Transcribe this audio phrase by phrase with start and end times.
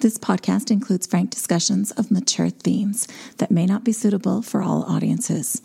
[0.00, 4.82] This podcast includes frank discussions of mature themes that may not be suitable for all
[4.82, 5.62] audiences.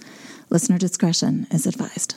[0.50, 2.16] Listener discretion is advised.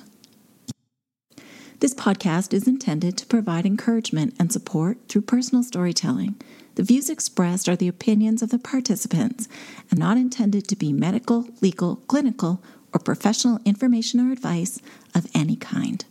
[1.81, 6.37] This podcast is intended to provide encouragement and support through personal storytelling.
[6.77, 9.49] The views expressed are the opinions of the participants
[9.91, 12.63] and not intended to be medical, legal, clinical,
[12.93, 14.81] or professional information or advice
[15.17, 16.05] of any kind.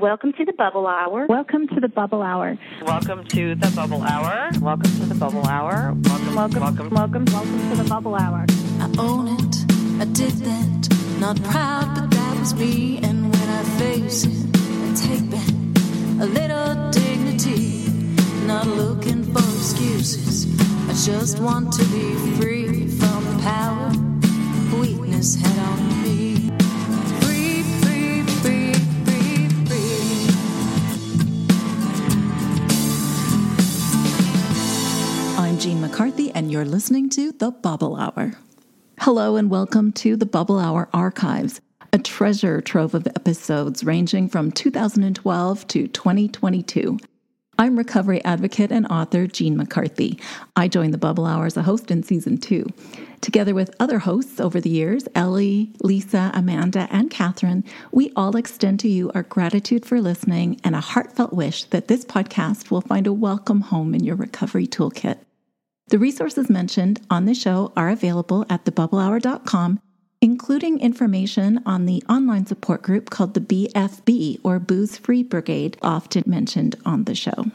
[0.00, 1.26] Welcome to the Bubble Hour.
[1.26, 2.56] Welcome to the Bubble Hour.
[2.80, 4.50] Welcome to the Bubble Hour.
[4.58, 5.94] Welcome to the Bubble Hour.
[5.94, 8.46] Welcome, welcome, welcome, welcome, welcome to the Bubble Hour.
[8.80, 9.56] I own it.
[10.00, 11.18] I did that.
[11.20, 13.00] Not proud, but that was me.
[13.02, 15.50] And when I face it, I take back
[16.18, 17.84] a little dignity.
[18.46, 20.48] Not looking for excuses.
[20.88, 23.92] I just want to be free from the power
[24.80, 25.89] weakness had on
[35.60, 38.32] Jean McCarthy, and you're listening to The Bubble Hour.
[38.98, 41.60] Hello, and welcome to the Bubble Hour Archives,
[41.92, 46.98] a treasure trove of episodes ranging from 2012 to 2022.
[47.58, 50.18] I'm recovery advocate and author Jean McCarthy.
[50.56, 52.64] I joined the Bubble Hour as a host in season two.
[53.20, 58.80] Together with other hosts over the years, Ellie, Lisa, Amanda, and Catherine, we all extend
[58.80, 63.06] to you our gratitude for listening and a heartfelt wish that this podcast will find
[63.06, 65.18] a welcome home in your recovery toolkit.
[65.90, 69.80] The resources mentioned on the show are available at thebubblehour.com,
[70.20, 76.22] including information on the online support group called the BFB or Booze Free Brigade, often
[76.26, 77.46] mentioned on the show.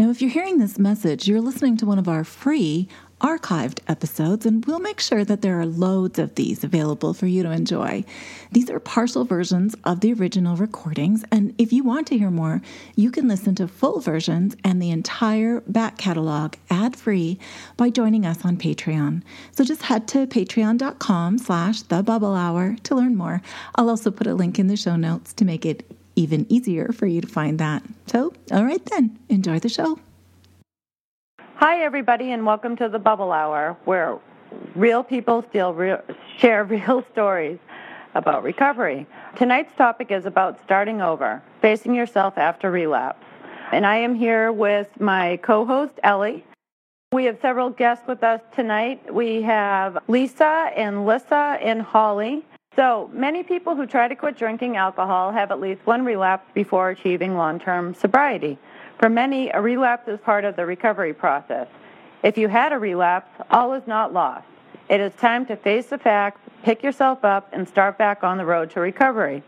[0.00, 2.88] Now, if you're hearing this message, you're listening to one of our free
[3.20, 7.42] archived episodes, and we'll make sure that there are loads of these available for you
[7.42, 8.02] to enjoy.
[8.50, 12.62] These are partial versions of the original recordings, and if you want to hear more,
[12.96, 17.38] you can listen to full versions and the entire back catalog ad-free
[17.76, 19.22] by joining us on Patreon.
[19.52, 23.42] So just head to patreon.com slash the bubble hour to learn more.
[23.74, 27.06] I'll also put a link in the show notes to make it even easier for
[27.06, 27.82] you to find that.
[28.06, 29.98] So, all right then, enjoy the show.
[31.56, 34.18] Hi, everybody, and welcome to the Bubble Hour, where
[34.74, 36.00] real people still real,
[36.38, 37.58] share real stories
[38.14, 39.06] about recovery.
[39.36, 43.24] Tonight's topic is about starting over, facing yourself after relapse.
[43.72, 46.44] And I am here with my co host, Ellie.
[47.12, 49.12] We have several guests with us tonight.
[49.12, 52.44] We have Lisa and Lissa and Holly.
[52.76, 56.90] So, many people who try to quit drinking alcohol have at least one relapse before
[56.90, 58.58] achieving long term sobriety.
[59.00, 61.66] For many, a relapse is part of the recovery process.
[62.22, 64.46] If you had a relapse, all is not lost.
[64.88, 68.44] It is time to face the facts, pick yourself up, and start back on the
[68.46, 69.42] road to recovery.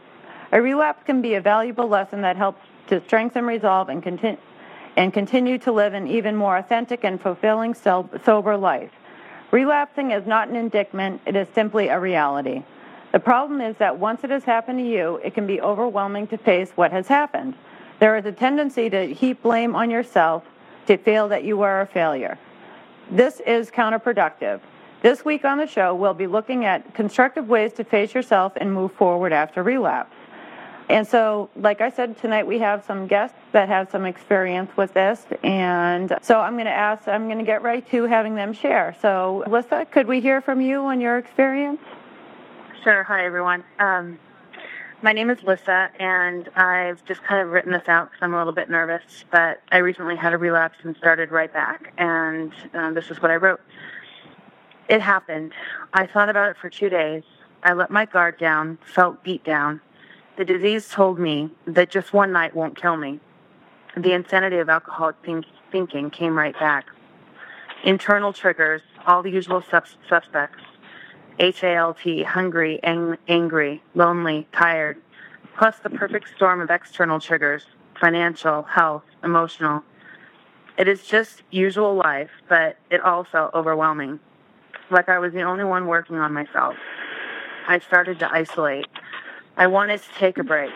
[0.50, 4.38] A relapse can be a valuable lesson that helps to strengthen resolve and, continue
[4.96, 8.90] and continue to live an even more authentic and fulfilling sober life.
[9.52, 12.64] Relapsing is not an indictment, it is simply a reality.
[13.12, 16.38] The problem is that once it has happened to you, it can be overwhelming to
[16.38, 17.54] face what has happened.
[18.00, 20.44] There is a tendency to heap blame on yourself,
[20.86, 22.38] to feel that you are a failure.
[23.10, 24.60] This is counterproductive.
[25.02, 28.72] This week on the show, we'll be looking at constructive ways to face yourself and
[28.72, 30.16] move forward after relapse.
[30.88, 34.94] And so, like I said, tonight we have some guests that have some experience with
[34.94, 35.24] this.
[35.42, 38.96] And so I'm going to ask, I'm going to get right to having them share.
[39.02, 41.80] So, Alyssa, could we hear from you on your experience?
[42.82, 43.04] Sure.
[43.04, 43.62] Hi, everyone.
[43.78, 44.18] Um,
[45.02, 48.38] my name is Lissa, and I've just kind of written this out because I'm a
[48.38, 49.24] little bit nervous.
[49.30, 53.30] But I recently had a relapse and started right back, and um, this is what
[53.30, 53.60] I wrote.
[54.88, 55.52] It happened.
[55.94, 57.22] I thought about it for two days.
[57.62, 59.80] I let my guard down, felt beat down.
[60.36, 63.20] The disease told me that just one night won't kill me.
[63.96, 65.14] The insanity of alcoholic
[65.70, 66.86] thinking came right back.
[67.84, 69.62] Internal triggers, all the usual
[70.08, 70.62] suspects
[71.38, 74.98] H-A-L-T, hungry, ang- angry, lonely, tired,
[75.56, 77.64] plus the perfect storm of external triggers,
[78.00, 79.82] financial, health, emotional.
[80.78, 84.20] It is just usual life, but it all felt overwhelming.
[84.90, 86.76] Like I was the only one working on myself.
[87.66, 88.86] I started to isolate.
[89.56, 90.72] I wanted to take a break.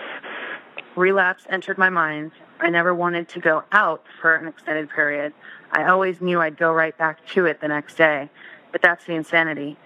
[0.96, 2.32] Relapse entered my mind.
[2.60, 5.34] I never wanted to go out for an extended period.
[5.72, 8.30] I always knew I'd go right back to it the next day.
[8.72, 9.76] But that's the insanity.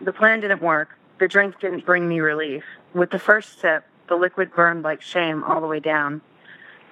[0.00, 0.98] The plan didn't work.
[1.18, 2.64] The drink didn't bring me relief.
[2.92, 6.20] With the first sip, the liquid burned like shame all the way down.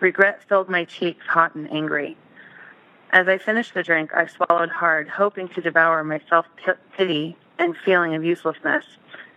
[0.00, 2.16] Regret filled my cheeks hot and angry.
[3.10, 6.46] As I finished the drink, I swallowed hard, hoping to devour my self
[6.96, 8.84] pity and feeling of uselessness,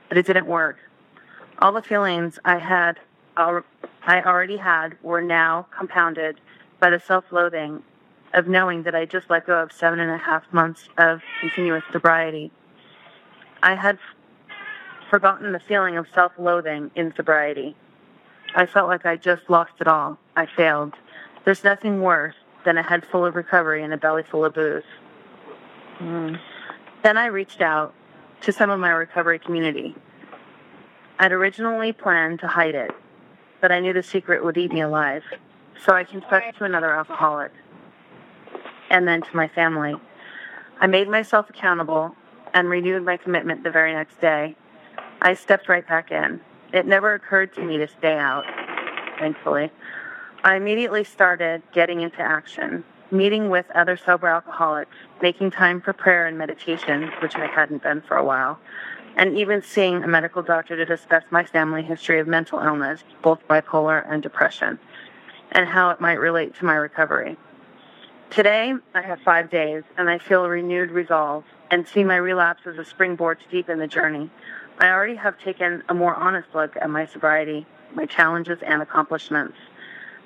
[0.08, 0.78] but it didn't work.
[1.60, 3.00] All the feelings I had
[3.38, 6.40] I already had were now compounded
[6.80, 7.84] by the self-loathing
[8.34, 11.84] of knowing that I just let go of seven and a half months of continuous
[11.92, 12.52] sobriety.
[13.66, 13.98] I had
[15.10, 17.76] forgotten the feeling of self-loathing in sobriety.
[18.56, 20.20] I felt like I just lost it all.
[20.36, 20.94] I failed.
[21.46, 24.84] There's nothing worse than a head full of recovery and a belly full of booze.
[25.98, 26.40] Mm.
[27.04, 27.96] Then I reached out
[28.42, 29.96] to some of my recovery community.
[31.18, 32.92] I'd originally planned to hide it,
[33.62, 35.24] but I knew the secret would eat me alive.
[35.84, 37.52] So I confessed to another alcoholic
[38.92, 39.96] and then to my family.
[40.80, 42.16] I made myself accountable
[42.56, 44.56] and renewed my commitment the very next day.
[45.22, 46.40] I stepped right back in.
[46.74, 48.46] It never occurred to me to stay out,
[49.20, 49.70] thankfully.
[50.44, 56.28] I immediately started getting into action, meeting with other sober alcoholics, making time for prayer
[56.28, 58.58] and meditation, which I hadn't been for a while,
[59.18, 63.46] and even seeing a medical doctor to discuss my family history of mental illness, both
[63.50, 64.80] bipolar and depression,
[65.52, 67.36] and how it might relate to my recovery.
[68.30, 72.78] Today, I have five days, and I feel renewed resolve and see my relapse as
[72.78, 74.30] a springboard to deepen the journey.
[74.80, 79.58] I already have taken a more honest look at my sobriety, my challenges, and accomplishments.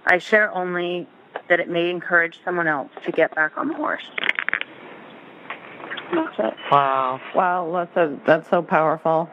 [0.05, 1.07] I share only
[1.47, 4.09] that it may encourage someone else to get back on the horse.
[6.11, 6.53] That's it.
[6.71, 7.21] Wow.
[7.35, 9.29] Wow, that's, a, that's so powerful.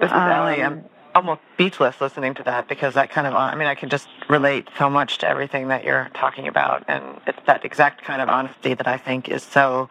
[0.00, 0.62] This is um, Ellie.
[0.62, 0.84] I'm
[1.14, 4.68] almost speechless listening to that because that kind of, I mean, I can just relate
[4.78, 6.84] so much to everything that you're talking about.
[6.88, 9.88] And it's that exact kind of honesty that I think is so,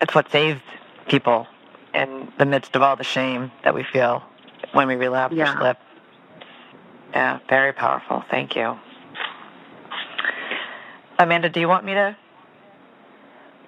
[0.00, 0.60] it's what saves
[1.08, 1.46] people
[1.94, 4.22] in the midst of all the shame that we feel
[4.72, 5.54] when we relapse yeah.
[5.54, 5.78] or slip.
[7.12, 8.24] Yeah, very powerful.
[8.30, 8.78] Thank you.
[11.18, 12.16] Amanda, do you want me to?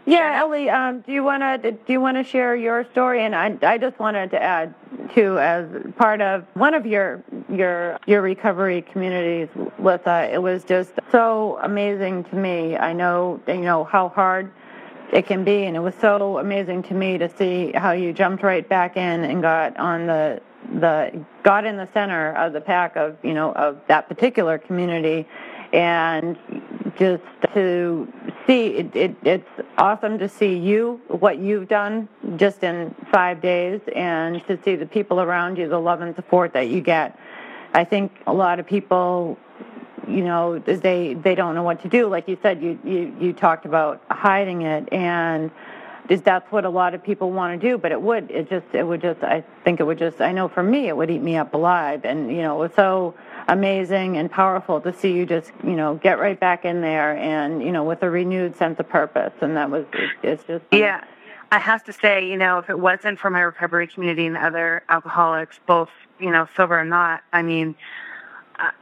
[0.07, 3.25] Yeah, Ellie, um, do you want to do you want to share your story?
[3.25, 4.75] And I, I just wanted to add
[5.15, 5.67] too, as
[5.97, 9.49] part of one of your your your recovery communities,
[9.79, 12.77] Lissa, it was just so amazing to me.
[12.77, 14.53] I know you know how hard
[15.11, 18.43] it can be, and it was so amazing to me to see how you jumped
[18.43, 20.43] right back in and got on the
[20.81, 25.27] the got in the center of the pack of you know of that particular community
[25.73, 26.39] and
[26.99, 27.23] just
[27.53, 28.07] to
[28.47, 29.49] see it, it, it's
[29.79, 34.87] awesome to see you what you've done just in five days and to see the
[34.87, 37.19] people around you the love and support that you get.
[37.73, 39.39] I think a lot of people
[40.07, 42.09] you know they they don't know what to do.
[42.09, 45.51] Like you said you you, you talked about hiding it and
[46.09, 48.67] is that's what a lot of people want to do but it would it just
[48.73, 51.23] it would just i think it would just i know for me it would eat
[51.23, 52.05] me up alive.
[52.05, 53.15] And you know it was so
[53.49, 57.63] amazing and powerful to see you just you know get right back in there and
[57.63, 59.33] you know with a renewed sense of purpose.
[59.41, 59.87] And that was
[60.23, 61.05] it's just yeah.
[61.53, 64.83] I have to say, you know, if it wasn't for my recovery community and other
[64.89, 67.77] alcoholics, both, you know, sober or not, I mean,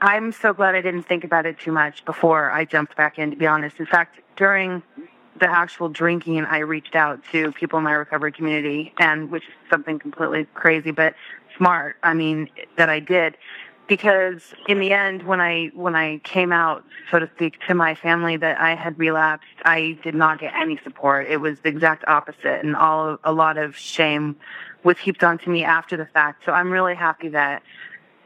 [0.00, 3.30] I'm so glad I didn't think about it too much before I jumped back in,
[3.30, 3.78] to be honest.
[3.78, 4.82] In fact, during
[5.40, 9.54] the actual drinking, I reached out to people in my recovery community, and which is
[9.70, 11.14] something completely crazy but
[11.56, 11.96] smart.
[12.02, 13.36] I mean, that I did
[13.88, 17.94] because in the end, when I when I came out, so to speak, to my
[17.94, 21.26] family that I had relapsed, I did not get any support.
[21.28, 24.36] It was the exact opposite, and all a lot of shame
[24.84, 26.44] was heaped onto me after the fact.
[26.44, 27.62] So I'm really happy that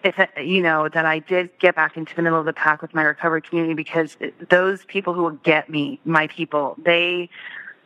[0.04, 2.94] if you know that I did get back into the middle of the pack with
[2.94, 4.16] my recovery community because
[4.48, 7.28] those people who will get me, my people, they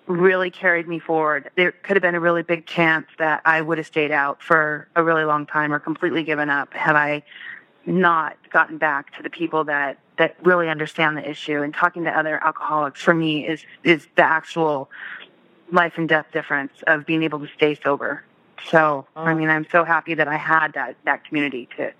[0.06, 1.50] really carried me forward.
[1.56, 4.88] There could have been a really big chance that I would have stayed out for
[4.96, 7.22] a really long time or completely given up had I
[7.86, 12.10] not gotten back to the people that that really understand the issue and talking to
[12.10, 14.90] other alcoholics for me is is the actual
[15.72, 18.22] life and death difference of being able to stay sober
[18.68, 19.34] so, I oh.
[19.34, 21.92] mean, I'm so happy that I had that, that community to,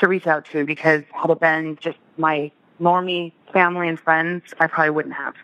[0.00, 2.50] to reach out to because had it been just my
[2.80, 5.34] normie family and friends, I probably wouldn't have.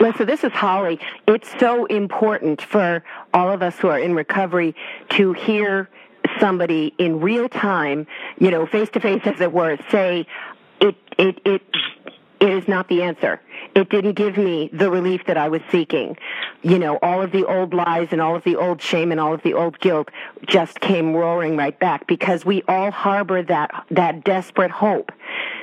[0.00, 0.98] Lisa, this is Holly.
[1.26, 4.74] It's so important for all of us who are in recovery
[5.10, 5.88] to hear
[6.40, 8.06] somebody in real time,
[8.38, 10.26] you know, face to face as it were, say,
[10.80, 11.62] it, it, it,
[12.44, 13.40] it is not the answer.
[13.74, 16.18] It didn't give me the relief that I was seeking.
[16.62, 19.32] You know, all of the old lies and all of the old shame and all
[19.32, 20.10] of the old guilt
[20.46, 25.10] just came roaring right back because we all harbor that that desperate hope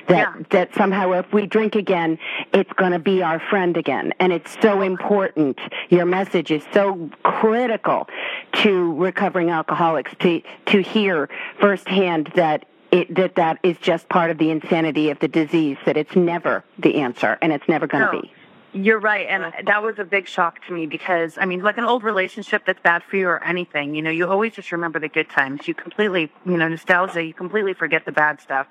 [0.07, 0.43] that yeah.
[0.50, 2.17] that somehow if we drink again,
[2.51, 4.13] it's going to be our friend again.
[4.19, 5.59] And it's so important.
[5.89, 8.07] Your message is so critical
[8.53, 14.38] to recovering alcoholics to to hear firsthand that it, that that is just part of
[14.38, 18.13] the insanity of the disease, that it's never the answer and it's never going to
[18.13, 18.21] no.
[18.21, 18.31] be.
[18.74, 21.83] You're right, and that was a big shock to me because I mean, like an
[21.83, 25.10] old relationship that's bad for you or anything, you know, you always just remember the
[25.10, 25.67] good times.
[25.67, 27.21] You completely, you know, nostalgia.
[27.21, 28.67] You completely forget the bad stuff.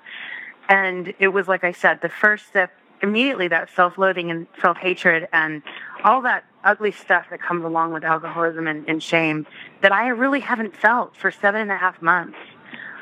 [0.67, 2.71] And it was like I said, the first step
[3.03, 5.61] immediately that self-loathing and self-hatred and
[6.03, 9.45] all that ugly stuff that comes along with alcoholism and, and shame
[9.81, 12.37] that I really haven't felt for seven and a half months.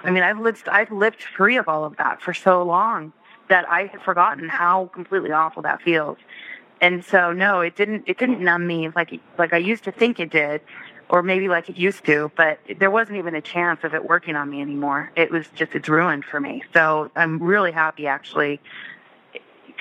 [0.03, 3.13] I mean, I've lived I've lived free of all of that for so long
[3.49, 6.17] that I had forgotten how completely awful that feels.
[6.81, 10.19] And so no, it didn't it didn't numb me like like I used to think
[10.19, 10.61] it did
[11.09, 14.35] or maybe like it used to, but there wasn't even a chance of it working
[14.35, 15.11] on me anymore.
[15.15, 16.63] It was just it's ruined for me.
[16.73, 18.61] So I'm really happy actually.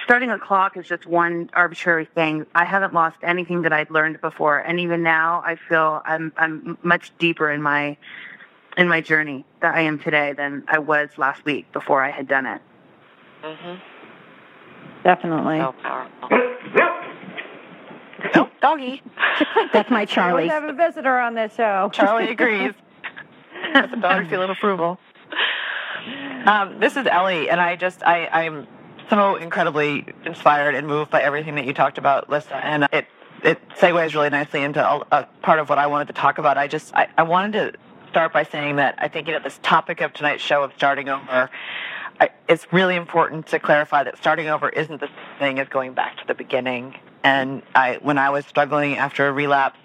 [0.05, 2.47] Starting a clock is just one arbitrary thing.
[2.55, 6.79] I haven't lost anything that I'd learned before, and even now I feel I'm I'm
[6.83, 7.97] much deeper in my
[8.79, 12.27] in my journey that I am today than I was last week before I had
[12.29, 12.63] done it.
[13.43, 13.81] Mhm.
[15.05, 15.59] Definitely.
[15.59, 16.29] So powerful.
[18.37, 19.03] oh, doggy.
[19.73, 20.45] That's my Charlie.
[20.45, 20.61] We Charlie.
[20.61, 21.91] have a visitor on this show.
[21.93, 22.73] Charlie agrees.
[23.75, 24.99] That's the dog feeling approval.
[26.47, 28.67] Um, this is Ellie, and I just I I'm
[29.11, 33.07] so incredibly inspired and moved by everything that you talked about, Lisa, and it
[33.43, 36.57] it segues really nicely into a, a part of what I wanted to talk about.
[36.57, 37.73] I just I, I wanted to
[38.09, 41.09] start by saying that I think you know this topic of tonight's show of starting
[41.09, 41.51] over.
[42.21, 45.93] I, it's really important to clarify that starting over isn't the same thing as going
[45.93, 46.97] back to the beginning.
[47.23, 49.79] And I, when I was struggling after a relapse,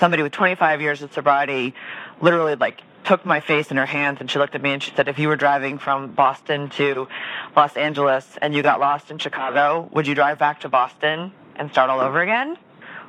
[0.00, 1.74] somebody with 25 years of sobriety
[2.20, 4.92] literally like took my face in her hands and she looked at me and she
[4.94, 7.08] said, if you were driving from Boston to
[7.56, 11.70] Los Angeles and you got lost in Chicago, would you drive back to Boston and
[11.70, 12.56] start all over again?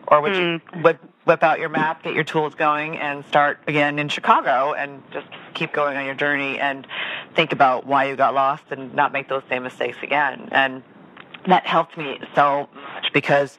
[0.10, 0.82] Or would you hmm.
[0.82, 5.04] whip, whip out your map, get your tools going, and start again in Chicago and
[5.12, 6.88] just keep going on your journey and
[7.36, 10.50] think about why you got lost and not make those same mistakes again?
[10.52, 10.84] And
[11.48, 13.58] that helped me so much because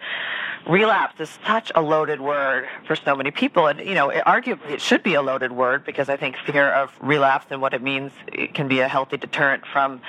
[0.69, 3.67] relapse is such a loaded word for so many people.
[3.67, 6.71] And you know it, arguably it should be a loaded word because i think fear
[6.71, 10.01] of relapse and what it means it can be a healthy deterrent from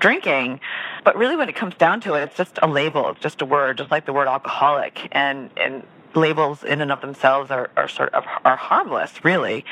[0.00, 0.60] drinking.
[1.04, 3.46] But really when it comes down to it it's just a label it's just a
[3.46, 5.08] word just like the word alcoholic.
[5.12, 5.82] And and
[6.14, 9.64] labels in and of themselves are, are sort of are harmless really.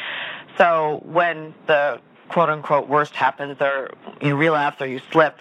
[0.59, 3.91] So when the quote unquote worst happens or
[4.21, 5.39] you relapse or you slip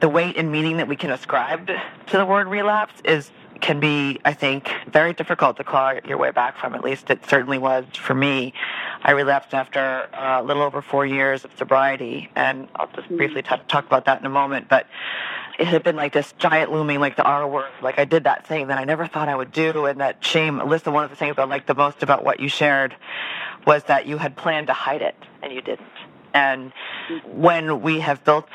[0.00, 4.18] the weight and meaning that we can ascribe to the word relapse is can be,
[4.24, 6.74] I think, very difficult to claw your way back from.
[6.74, 8.52] At least it certainly was for me.
[9.02, 13.42] I relapsed after uh, a little over four years of sobriety, and I'll just briefly
[13.42, 14.68] t- talk about that in a moment.
[14.68, 14.86] But
[15.58, 17.70] it had been like this giant looming, like the R word.
[17.82, 20.58] Like I did that thing that I never thought I would do, and that shame.
[20.58, 22.96] Alyssa, one of the things I liked the most about what you shared
[23.66, 25.86] was that you had planned to hide it, and you didn't.
[26.32, 26.72] And
[27.26, 28.46] when we have built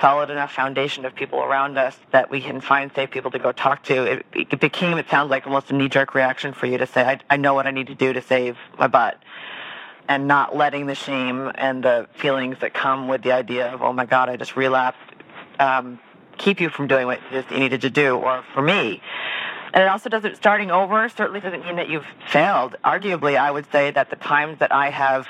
[0.00, 3.52] solid enough foundation of people around us that we can find safe people to go
[3.52, 6.86] talk to, it, it became, it sounds like almost a knee-jerk reaction for you to
[6.86, 9.20] say, I, I know what I need to do to save my butt.
[10.08, 13.92] And not letting the shame and the feelings that come with the idea of, oh
[13.92, 15.00] my God, I just relapsed,
[15.58, 15.98] um,
[16.38, 19.02] keep you from doing what you needed to do, or for me.
[19.74, 22.76] And it also doesn't, starting over certainly doesn't mean that you've failed.
[22.82, 25.26] Arguably, I would say that the times that I have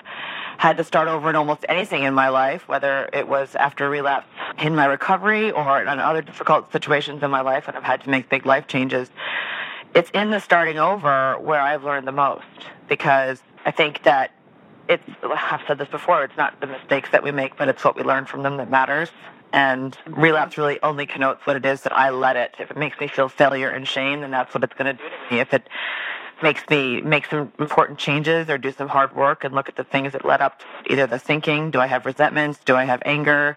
[0.59, 4.27] had to start over in almost anything in my life, whether it was after relapse
[4.59, 8.11] in my recovery or in other difficult situations in my life and I've had to
[8.11, 9.09] make big life changes.
[9.95, 12.45] It's in the starting over where I've learned the most
[12.89, 14.33] because I think that
[14.89, 17.95] it's, I've said this before, it's not the mistakes that we make, but it's what
[17.95, 19.11] we learn from them that matters.
[19.53, 22.57] And relapse really only connotes what it is that I let it.
[22.59, 25.09] If it makes me feel failure and shame, then that's what it's going to do
[25.09, 25.41] to me.
[25.41, 25.69] If it
[26.43, 29.85] makes me make some important changes or do some hard work and look at the
[29.85, 33.03] things that led up to either the thinking, do I have resentments, do I have
[33.05, 33.57] anger,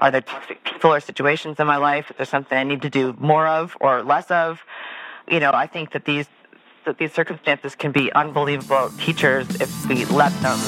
[0.00, 2.90] are there toxic people or situations in my life, is there something I need to
[2.90, 4.62] do more of or less of?
[5.28, 6.26] You know, I think that these
[6.84, 10.58] that these circumstances can be unbelievable teachers if we let them.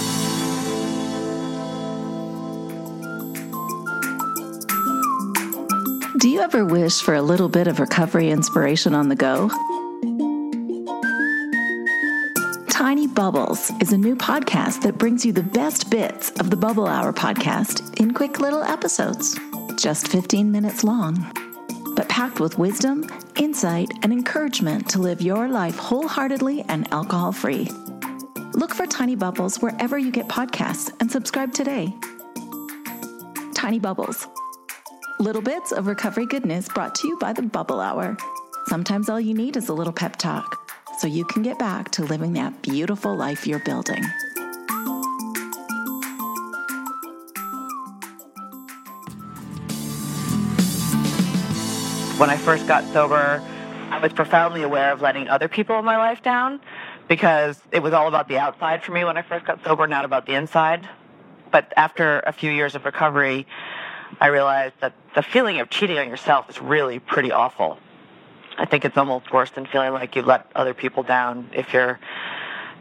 [6.20, 9.50] Do you ever wish for a little bit of recovery inspiration on the go?
[12.84, 16.86] Tiny Bubbles is a new podcast that brings you the best bits of the Bubble
[16.86, 19.40] Hour podcast in quick little episodes,
[19.76, 21.16] just 15 minutes long,
[21.96, 27.70] but packed with wisdom, insight, and encouragement to live your life wholeheartedly and alcohol free.
[28.52, 31.90] Look for Tiny Bubbles wherever you get podcasts and subscribe today.
[33.54, 34.28] Tiny Bubbles.
[35.20, 38.18] Little bits of recovery goodness brought to you by the Bubble Hour.
[38.66, 40.63] Sometimes all you need is a little pep talk
[41.04, 44.02] so you can get back to living that beautiful life you're building.
[52.16, 53.42] When I first got sober,
[53.90, 56.58] I was profoundly aware of letting other people in my life down
[57.06, 60.06] because it was all about the outside for me when I first got sober, not
[60.06, 60.88] about the inside.
[61.52, 63.46] But after a few years of recovery,
[64.22, 67.78] I realized that the feeling of cheating on yourself is really pretty awful.
[68.56, 71.98] I think it's almost worse than feeling like you let other people down if you're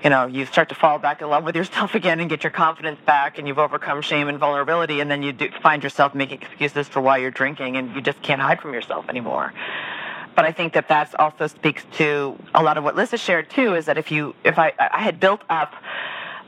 [0.03, 2.51] you know, you start to fall back in love with yourself again and get your
[2.51, 6.87] confidence back and you've overcome shame and vulnerability and then you find yourself making excuses
[6.87, 9.53] for why you're drinking and you just can't hide from yourself anymore.
[10.35, 13.75] But I think that that also speaks to a lot of what Lissa shared too
[13.75, 15.73] is that if you, if I, I had built up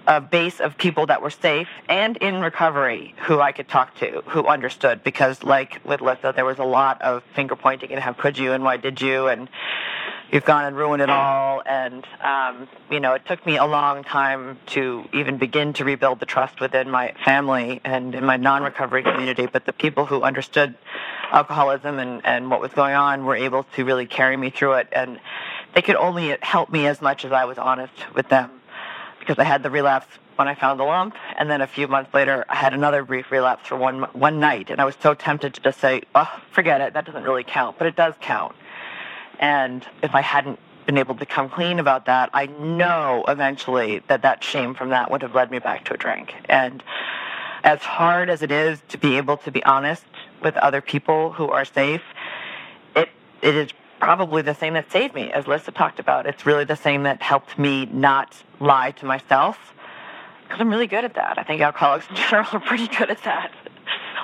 [0.07, 4.21] a base of people that were safe and in recovery who I could talk to,
[4.27, 5.03] who understood.
[5.03, 8.53] Because, like with Lissa, there was a lot of finger pointing and how could you
[8.53, 9.49] and why did you and
[10.31, 11.61] you've gone and ruined it all.
[11.65, 16.19] And, um, you know, it took me a long time to even begin to rebuild
[16.19, 19.47] the trust within my family and in my non recovery community.
[19.47, 20.75] But the people who understood
[21.31, 24.87] alcoholism and, and what was going on were able to really carry me through it.
[24.91, 25.19] And
[25.73, 28.51] they could only help me as much as I was honest with them
[29.25, 30.05] because I had the relapse
[30.35, 33.31] when I found the lump, and then a few months later, I had another brief
[33.31, 36.81] relapse for one one night, and I was so tempted to just say, "Oh, forget
[36.81, 36.93] it.
[36.93, 38.55] That doesn't really count," but it does count.
[39.39, 44.21] And if I hadn't been able to come clean about that, I know eventually that
[44.21, 46.35] that shame from that would have led me back to a drink.
[46.47, 46.83] And
[47.63, 50.05] as hard as it is to be able to be honest
[50.43, 52.03] with other people who are safe,
[52.95, 53.09] it
[53.41, 53.69] it is
[54.05, 56.25] probably the thing that saved me, as Lisa talked about.
[56.25, 59.73] It's really the thing that helped me not lie to myself.
[60.43, 61.39] Because I'm really good at that.
[61.39, 63.51] I think alcoholics in general are pretty good at that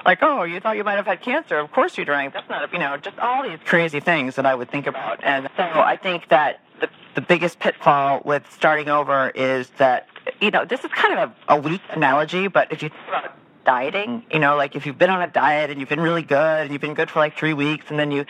[0.05, 1.57] like, oh, you thought you might have had cancer.
[1.57, 2.33] Of course you drank.
[2.33, 5.23] That's not, a, you know, just all these crazy things that I would think about.
[5.23, 10.07] And so I think that the, the biggest pitfall with starting over is that,
[10.39, 13.31] you know, this is kind of a, a weak analogy, but if you think about
[13.65, 16.61] dieting, you know, like if you've been on a diet and you've been really good
[16.61, 18.25] and you've been good for like three weeks and then you,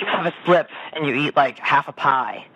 [0.00, 2.46] you have a slip and you eat like half a pie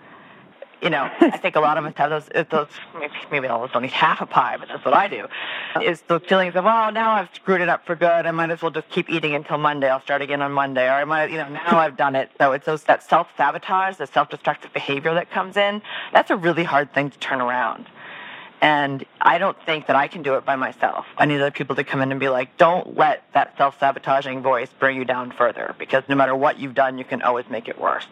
[0.83, 2.69] you know, I think a lot of us have those, uh, those
[2.99, 5.27] maybe, maybe all of us don't eat half a pie, but that's what I do.
[5.83, 8.27] Is the feelings of, oh, now I've screwed it up for good.
[8.27, 9.89] I might as well just keep eating until Monday.
[9.89, 10.87] I'll start again on Monday.
[10.87, 12.31] Or I might, you know, now I've done it.
[12.39, 15.83] So it's those, that self-sabotage, the self-destructive behavior that comes in.
[16.13, 17.87] That's a really hard thing to turn around.
[18.61, 21.07] And I don't think that I can do it by myself.
[21.17, 24.69] I need other people to come in and be like, don't let that self-sabotaging voice
[24.81, 27.81] bring you down further because no matter what you've done, you can always make it
[27.81, 28.07] worse.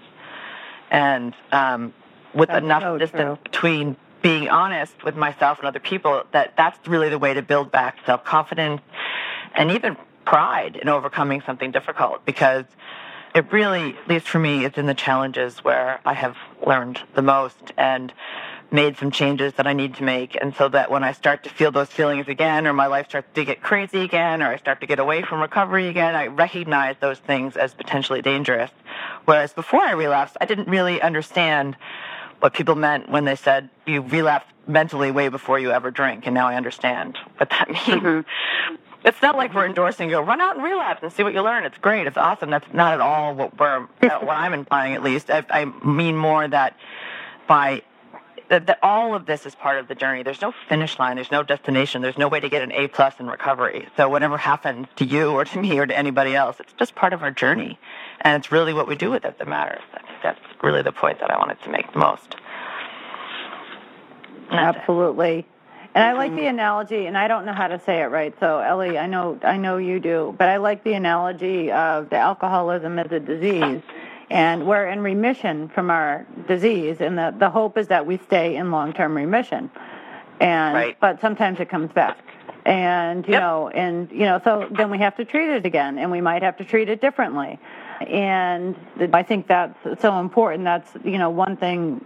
[0.91, 1.93] And um,
[2.33, 3.51] with that's enough so distance true.
[3.51, 7.71] between being honest with myself and other people that that's really the way to build
[7.71, 8.83] back self-confidence
[9.55, 12.65] and even pride in overcoming something difficult because
[13.35, 17.23] it really, at least for me, it's in the challenges where I have learned the
[17.23, 18.13] most and
[18.71, 20.37] made some changes that I need to make.
[20.41, 23.29] And so that when I start to feel those feelings again, or my life starts
[23.35, 26.97] to get crazy again, or I start to get away from recovery again, I recognize
[27.01, 28.71] those things as potentially dangerous.
[29.25, 31.77] Whereas before I relapsed, I didn't really understand
[32.41, 36.27] what people meant when they said you relapse mentally way before you ever drink.
[36.27, 38.03] And now I understand what that means.
[38.03, 38.75] Mm-hmm.
[39.05, 41.65] It's not like we're endorsing go run out and relapse and see what you learn.
[41.65, 42.09] It's great.
[42.09, 42.51] It's awesome.
[42.51, 44.95] That's not at all what we're what I'm implying.
[44.95, 46.77] At least I, I mean more that
[47.47, 47.83] by
[48.49, 50.23] that, that all of this is part of the journey.
[50.23, 51.17] There's no finish line.
[51.17, 52.03] There's no destination.
[52.03, 53.89] There's no way to get an A plus in recovery.
[53.97, 57.13] So whatever happens to you or to me or to anybody else, it's just part
[57.13, 57.79] of our journey,
[58.21, 59.83] and it's really what we do with it that matters.
[59.95, 62.37] I think that's really the point that I wanted to make the most.
[64.51, 65.47] Absolutely.
[65.95, 66.49] And I like the mm-hmm.
[66.49, 68.35] analogy, and I don't know how to say it right.
[68.39, 72.17] So Ellie, I know I know you do, but I like the analogy of the
[72.17, 73.81] alcoholism as a disease,
[74.31, 78.57] and we're in remission from our disease, and the the hope is that we stay
[78.57, 79.71] in long term remission,
[80.41, 81.01] and Right.
[81.01, 82.19] but sometimes it comes back,
[82.65, 83.41] and you Yep.
[83.41, 86.43] know, and you know, so then we have to treat it again, and we might
[86.43, 87.59] have to treat it differently,
[88.01, 88.75] and
[89.13, 90.65] I think that's so important.
[90.65, 92.05] That's you know one thing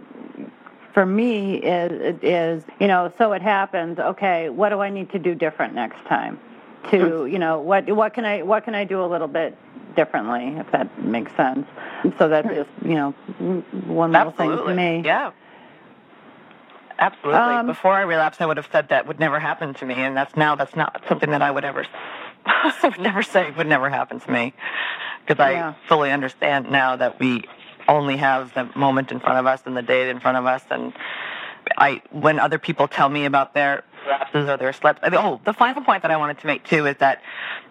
[0.93, 5.19] for me is is you know so it happens okay what do i need to
[5.19, 6.39] do different next time
[6.89, 9.57] to you know what what can i what can i do a little bit
[9.95, 11.67] differently if that makes sense
[12.17, 13.11] so that's just you know
[13.85, 15.31] one little thing to me Yeah.
[16.99, 17.39] Absolutely.
[17.55, 20.15] Um, Before I relapsed, I would have said that would never happen to me, and
[20.15, 21.83] that's now that's not something that I would ever,
[22.45, 24.53] I would never say would never happen to me,
[25.25, 25.73] because I Yeah.
[25.89, 27.45] fully understand now that we
[27.87, 30.63] only have the moment in front of us and the day in front of us,
[30.69, 30.93] and
[31.75, 33.83] I when other people tell me about their
[34.33, 34.99] their slips.
[35.03, 37.21] Oh, the final point that I wanted to make too is that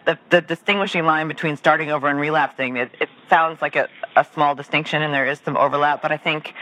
[0.07, 2.77] the, the distinguishing line between starting over and relapsing.
[2.77, 6.03] It, it sounds like a, a small distinction, and there is some overlap.
[6.03, 6.55] But I think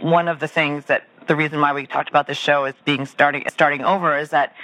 [0.00, 3.04] one of the things that the reason why we talked about this show is being
[3.06, 4.54] starting starting over is that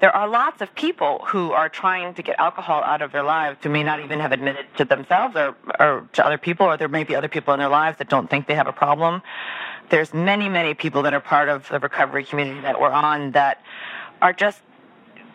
[0.00, 3.58] there are lots of people who are trying to get alcohol out of their lives
[3.62, 6.88] who may not even have admitted to themselves or, or to other people, or there
[6.88, 9.22] may be other people in their lives that don't think they have a problem.
[9.90, 13.62] There's many, many people that are part of the recovery community that we're on that
[14.22, 14.60] are just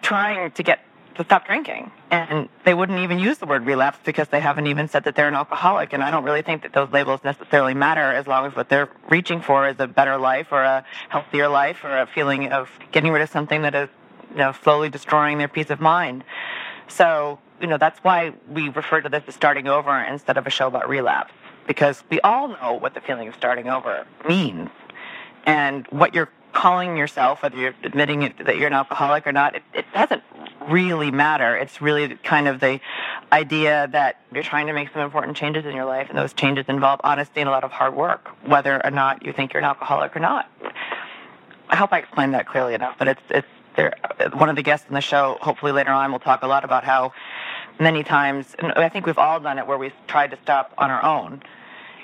[0.01, 0.79] trying to get
[1.15, 1.91] to stop drinking.
[2.11, 5.27] And they wouldn't even use the word relapse because they haven't even said that they're
[5.27, 5.93] an alcoholic.
[5.93, 8.89] And I don't really think that those labels necessarily matter as long as what they're
[9.09, 13.11] reaching for is a better life or a healthier life or a feeling of getting
[13.11, 13.89] rid of something that is,
[14.31, 16.23] you know, slowly destroying their peace of mind.
[16.87, 20.49] So, you know, that's why we refer to this as starting over instead of a
[20.49, 21.33] show about relapse
[21.67, 24.69] because we all know what the feeling of starting over means
[25.45, 29.55] and what you're calling yourself, whether you're admitting it, that you're an alcoholic or not,
[29.55, 30.23] it, it doesn't
[30.69, 31.55] really matter.
[31.55, 32.79] It's really kind of the
[33.31, 36.65] idea that you're trying to make some important changes in your life, and those changes
[36.67, 39.65] involve honesty and a lot of hard work, whether or not you think you're an
[39.65, 40.49] alcoholic or not.
[41.69, 43.93] I hope I explained that clearly enough, but it's it's there.
[44.33, 46.83] One of the guests in the show, hopefully later on, will talk a lot about
[46.83, 47.13] how
[47.79, 50.89] many times, and I think we've all done it, where we've tried to stop on
[50.91, 51.41] our own,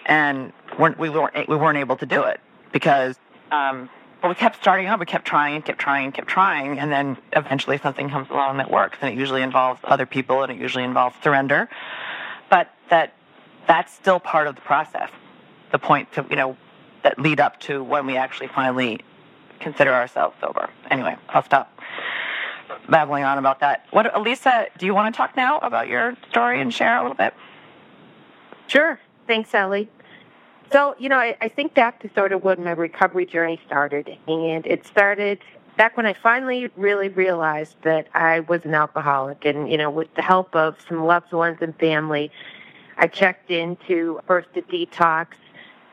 [0.06, 2.40] and weren't, we weren't we weren't able to do it
[2.72, 3.18] because.
[3.52, 3.90] Um,
[4.22, 5.00] but we kept starting up.
[5.00, 9.00] We kept trying, kept trying, kept trying, and then eventually something comes along that works,
[9.02, 11.68] and it usually involves other people, and it usually involves surrender.
[12.48, 13.16] But that
[13.68, 15.10] that's still part of the process.
[15.72, 16.56] The point to you know
[17.02, 19.02] that lead up to when we actually finally
[19.60, 20.70] consider ourselves sober.
[20.92, 21.81] Anyway, I'll stop
[22.90, 23.86] babbling on about that.
[23.92, 24.68] What, Elisa?
[24.78, 27.34] Do you want to talk now about your story and share a little bit?
[28.68, 29.00] Sure.
[29.28, 29.90] Thanks, Ellie.
[30.72, 34.18] So, you know, I, I think back to sort of when my recovery journey started,
[34.28, 35.40] and it started
[35.76, 39.46] back when I finally really realized that I was an alcoholic.
[39.46, 42.32] And, you know, with the help of some loved ones and family,
[42.98, 45.28] I checked into first a detox,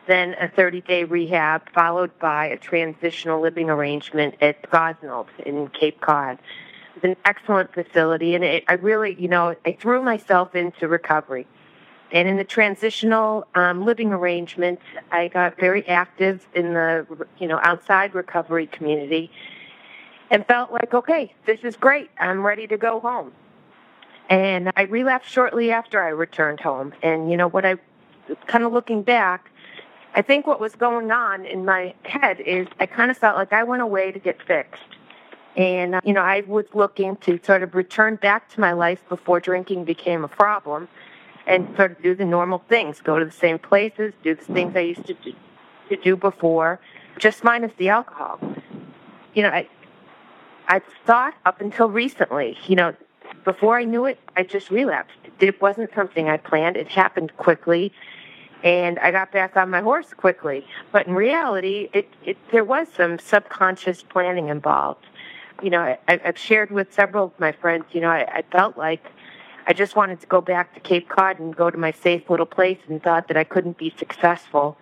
[0.06, 6.00] then a 30 day rehab, followed by a transitional living arrangement at Gosnold in Cape
[6.00, 6.38] Cod.
[6.98, 11.46] It's an excellent facility, and it, I really, you know, I threw myself into recovery.
[12.10, 14.80] And in the transitional um, living arrangement,
[15.12, 17.06] I got very active in the,
[17.38, 19.30] you know, outside recovery community
[20.32, 22.10] and felt like, okay, this is great.
[22.18, 23.30] I'm ready to go home.
[24.28, 26.94] And I relapsed shortly after I returned home.
[27.00, 27.76] And, you know, what I,
[28.48, 29.52] kind of looking back,
[30.16, 33.52] I think what was going on in my head is I kind of felt like
[33.52, 34.97] I went away to get fixed.
[35.58, 39.02] And, uh, you know, I was looking to sort of return back to my life
[39.08, 40.88] before drinking became a problem
[41.48, 44.76] and sort of do the normal things, go to the same places, do the things
[44.76, 45.32] I used to do,
[45.88, 46.78] to do before,
[47.18, 48.38] just minus the alcohol.
[49.34, 49.68] You know, I
[50.68, 52.94] I thought up until recently, you know,
[53.44, 55.16] before I knew it, I just relapsed.
[55.40, 56.76] It wasn't something I planned.
[56.76, 57.90] It happened quickly,
[58.62, 60.66] and I got back on my horse quickly.
[60.92, 65.06] But in reality, it, it there was some subconscious planning involved.
[65.62, 67.84] You know, I, I've shared with several of my friends.
[67.92, 69.04] You know, I, I felt like
[69.66, 72.46] I just wanted to go back to Cape Cod and go to my safe little
[72.46, 74.76] place and thought that I couldn't be successful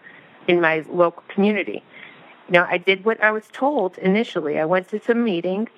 [0.46, 1.82] in my local community.
[2.48, 4.58] You know, I did what I was told initially.
[4.58, 5.70] I went to some meetings,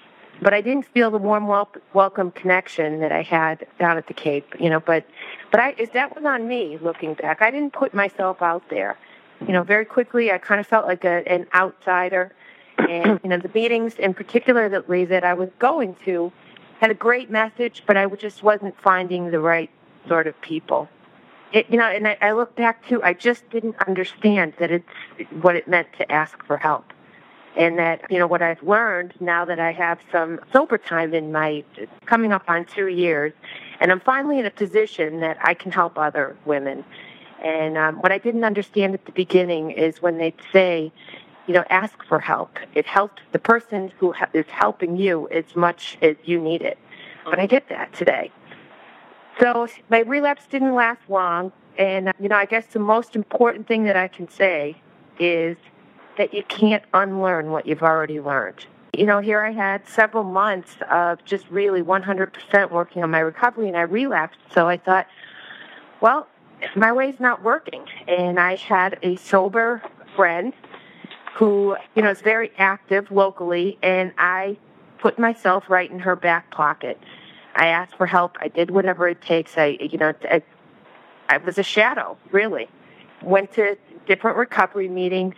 [0.42, 4.14] but I didn't feel the warm wel- welcome connection that I had down at the
[4.14, 4.54] Cape.
[4.60, 5.06] You know, but
[5.50, 7.40] but I that was on me looking back.
[7.40, 8.98] I didn't put myself out there.
[9.46, 12.34] You know, very quickly I kind of felt like a, an outsider,
[12.78, 16.32] and you know the meetings in particular that that I was going to
[16.80, 19.70] had a great message, but I just wasn't finding the right
[20.06, 20.88] sort of people.
[21.52, 24.88] It, you know, and I, I look back to, I just didn't understand that it's
[25.40, 26.92] what it meant to ask for help.
[27.56, 31.32] And that, you know, what I've learned now that I have some sober time in
[31.32, 31.64] my,
[32.06, 33.32] coming up on two years,
[33.80, 36.84] and I'm finally in a position that I can help other women.
[37.42, 40.92] And um, what I didn't understand at the beginning is when they'd say,
[41.48, 42.58] you know, ask for help.
[42.74, 46.78] It helps the person who is helping you as much as you need it.
[47.24, 48.30] But I did that today.
[49.40, 51.50] So my relapse didn't last long.
[51.78, 54.76] And, uh, you know, I guess the most important thing that I can say
[55.18, 55.56] is
[56.18, 58.66] that you can't unlearn what you've already learned.
[58.92, 63.68] You know, here I had several months of just really 100% working on my recovery
[63.68, 64.40] and I relapsed.
[64.52, 65.06] So I thought,
[66.02, 66.26] well,
[66.76, 67.86] my way's not working.
[68.06, 69.80] And I had a sober
[70.14, 70.52] friend
[71.38, 74.56] who, you know, is very active locally, and I
[74.98, 77.00] put myself right in her back pocket.
[77.54, 78.36] I asked for help.
[78.40, 79.56] I did whatever it takes.
[79.56, 80.42] I, you know, I,
[81.28, 82.68] I was a shadow, really.
[83.22, 85.36] Went to different recovery meetings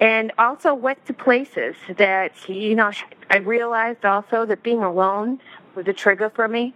[0.00, 2.92] and also went to places that, you know,
[3.30, 5.40] I realized also that being alone
[5.74, 6.72] was a trigger for me.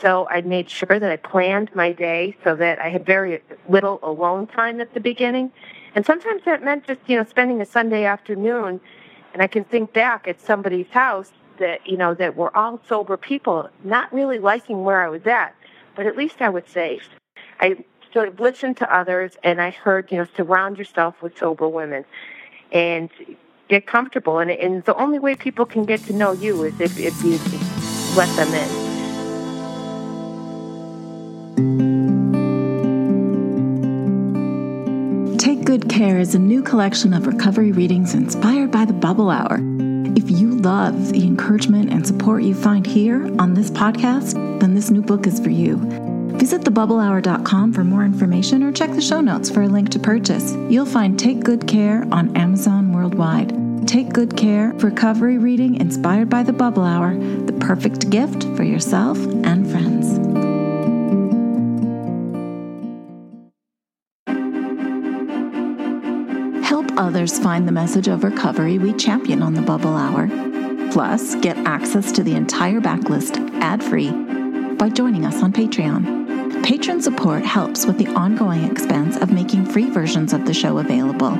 [0.00, 3.98] So I made sure that I planned my day so that I had very little
[4.02, 5.52] alone time at the beginning.
[5.96, 8.80] And sometimes that meant just, you know, spending a Sunday afternoon
[9.32, 13.16] and I can think back at somebody's house that, you know, that were all sober
[13.16, 15.54] people, not really liking where I was at,
[15.94, 17.08] but at least I was safe.
[17.60, 17.82] I
[18.12, 22.04] sort of listened to others and I heard, you know, surround yourself with sober women
[22.72, 23.08] and
[23.68, 24.38] get comfortable.
[24.38, 27.38] And, and the only way people can get to know you is if, if you
[28.16, 28.85] let them in.
[35.76, 39.58] Good Care is a new collection of recovery readings inspired by the Bubble Hour.
[40.16, 44.90] If you love the encouragement and support you find here on this podcast, then this
[44.90, 45.76] new book is for you.
[46.38, 50.54] Visit thebubblehour.com for more information or check the show notes for a link to purchase.
[50.70, 53.86] You'll find Take Good Care on Amazon worldwide.
[53.86, 59.18] Take Good Care, recovery reading inspired by the Bubble Hour, the perfect gift for yourself
[59.44, 59.95] and friends.
[67.06, 70.26] Others find the message of recovery we champion on the Bubble Hour.
[70.90, 74.10] Plus, get access to the entire backlist ad free
[74.74, 76.64] by joining us on Patreon.
[76.64, 81.32] Patron support helps with the ongoing expense of making free versions of the show available,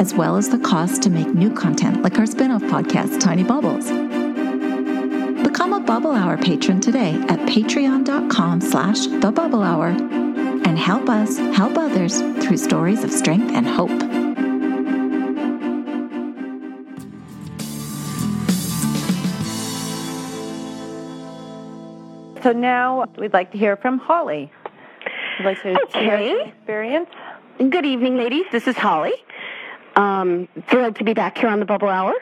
[0.00, 3.44] as well as the cost to make new content like our spin off podcast, Tiny
[3.44, 3.86] Bubbles.
[5.44, 11.38] Become a Bubble Hour patron today at patreon.com slash the Bubble Hour and help us
[11.38, 14.13] help others through stories of strength and hope.
[22.44, 24.52] So now we'd like to hear from Holly.
[25.38, 26.28] Would like to Okay.
[26.28, 27.08] your experience?
[27.56, 28.44] Good evening, ladies.
[28.52, 29.14] This is Holly.
[29.96, 32.12] Um, thrilled to be back here on the Bubble Hour.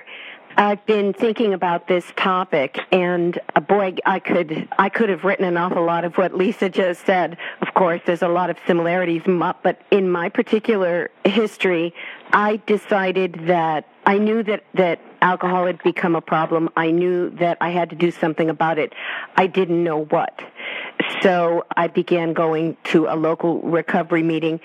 [0.57, 5.45] I've been thinking about this topic, and uh, boy, I could I could have written
[5.45, 7.37] an awful lot of what Lisa just said.
[7.61, 11.95] Of course, there's a lot of similarities, but in my particular history,
[12.33, 16.69] I decided that I knew that that alcohol had become a problem.
[16.77, 18.93] I knew that I had to do something about it.
[19.37, 20.43] I didn't know what.
[21.23, 24.61] So I began going to a local recovery meeting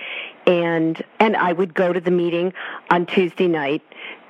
[0.45, 2.53] and and I would go to the meeting
[2.89, 3.81] on Tuesday night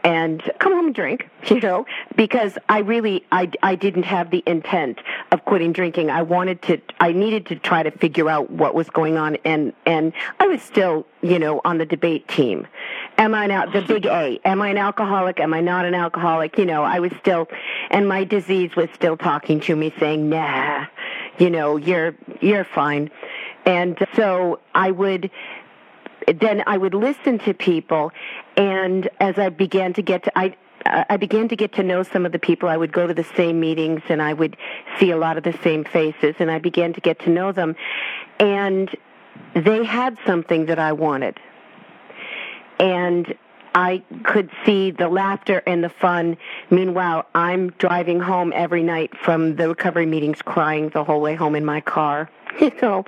[0.04, 1.86] and come home and drink, you know,
[2.16, 5.00] because I really I I didn't have the intent
[5.32, 6.10] of quitting drinking.
[6.10, 9.74] I wanted to I needed to try to figure out what was going on and
[9.86, 12.68] and I was still, you know, on the debate team.
[13.18, 14.40] Am I now the big A?
[14.46, 15.40] Am I an alcoholic?
[15.40, 16.58] Am I not an alcoholic?
[16.58, 17.48] You know, I was still
[17.90, 20.86] and my disease was still talking to me saying, "Nah,
[21.40, 23.10] you know, you're you're fine."
[23.66, 25.32] And so I would
[26.28, 28.12] then I would listen to people,
[28.56, 32.26] and as I began to get to, I I began to get to know some
[32.26, 32.70] of the people.
[32.70, 34.58] I would go to the same meetings, and I would
[35.00, 37.76] see a lot of the same faces, and I began to get to know them,
[38.40, 38.96] and
[39.56, 41.40] they had something that I wanted,
[42.80, 43.36] and
[43.78, 46.38] I could see the laughter and the fun.
[46.72, 51.54] Meanwhile, I'm driving home every night from the recovery meetings, crying the whole way home
[51.54, 53.06] in my car, you know,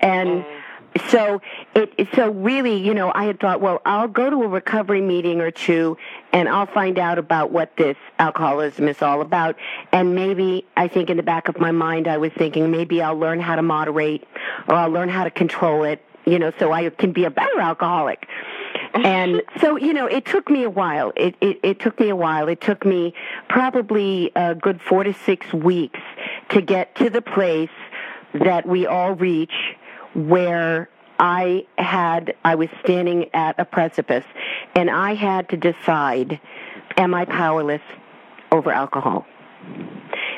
[0.00, 1.10] and mm.
[1.10, 1.42] so
[1.74, 5.42] it so really you know i had thought well i'll go to a recovery meeting
[5.42, 5.94] or two
[6.32, 9.56] and i'll find out about what this alcoholism is all about.
[9.92, 13.18] And maybe i think in the back of my mind i was thinking maybe i'll
[13.18, 14.24] learn how to moderate
[14.68, 17.60] or i'll learn how to control it you know so i can be a better
[17.60, 18.26] alcoholic
[19.04, 21.12] and so you know it took me a while.
[21.16, 22.48] It, it it took me a while.
[22.48, 23.14] It took me
[23.48, 26.00] probably a good four to six weeks
[26.50, 27.70] to get to the place
[28.34, 29.54] that we all reach
[30.14, 34.24] where I had I was standing at a precipice
[34.74, 36.40] and I had to decide
[36.96, 37.82] am I powerless
[38.52, 39.26] over alcohol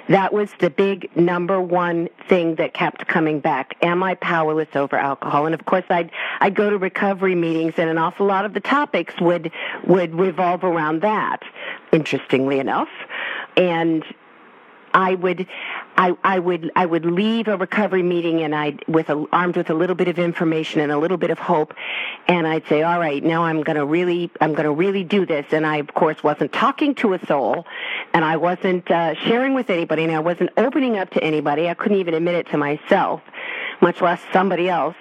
[0.09, 3.77] that was the big number one thing that kept coming back.
[3.83, 5.47] Am I powerless over alcohol?
[5.47, 8.61] And of course I'd I'd go to recovery meetings and an awful lot of the
[8.61, 9.51] topics would
[9.87, 11.43] would revolve around that
[11.93, 12.89] interestingly enough.
[13.57, 14.05] And
[14.95, 15.47] I would,
[15.97, 19.71] I, I would, I would leave a recovery meeting and I, with a, armed with
[19.71, 21.75] a little bit of information and a little bit of hope,
[22.27, 25.27] and I'd say, all right, now I'm going to really, I'm going to really do
[25.27, 25.47] this.
[25.53, 27.67] And I, of course, wasn't talking to a soul,
[28.15, 31.69] and I wasn't uh, sharing with anybody, and I wasn't opening up to anybody.
[31.69, 33.21] I couldn't even admit it to myself,
[33.81, 34.97] much less somebody else.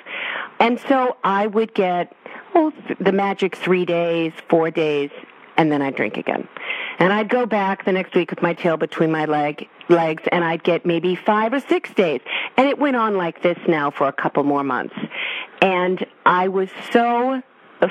[0.59, 2.15] And so I would get,
[2.53, 5.11] well, the magic three days, four days,
[5.57, 6.47] and then I'd drink again.
[6.99, 10.43] And I'd go back the next week with my tail between my leg legs and
[10.43, 12.21] I'd get maybe 5 or 6 days.
[12.57, 14.95] And it went on like this now for a couple more months.
[15.61, 17.41] And I was so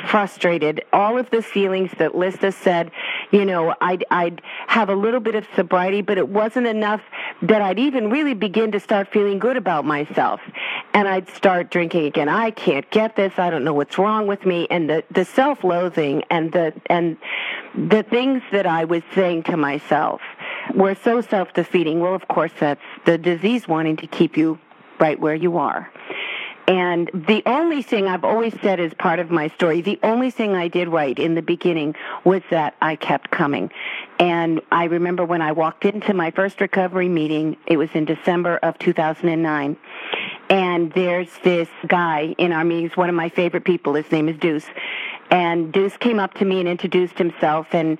[0.08, 0.84] frustrated.
[0.92, 2.90] All of the feelings that Lista said,
[3.30, 7.02] you know, I'd, I'd have a little bit of sobriety, but it wasn't enough
[7.42, 10.40] that I'd even really begin to start feeling good about myself.
[10.94, 12.28] And I'd start drinking again.
[12.28, 13.38] I can't get this.
[13.38, 14.66] I don't know what's wrong with me.
[14.70, 17.16] And the, the self-loathing and the, and
[17.74, 20.20] the things that I was saying to myself,
[20.74, 22.00] were so self-defeating.
[22.00, 24.58] Well, of course, that's the disease wanting to keep you
[24.98, 25.90] right where you are.
[26.68, 30.54] And the only thing I've always said as part of my story, the only thing
[30.54, 33.70] I did right in the beginning was that I kept coming.
[34.18, 38.56] And I remember when I walked into my first recovery meeting, it was in December
[38.56, 39.76] of 2009.
[40.48, 43.94] And there's this guy in our meetings, one of my favorite people.
[43.94, 44.66] His name is Deuce.
[45.30, 47.98] And Deuce came up to me and introduced himself, and